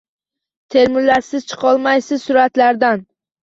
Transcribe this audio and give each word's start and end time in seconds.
Termulasiz 0.75 1.47
chiqolmaysiz 1.53 2.27
suratlardan 2.27 3.09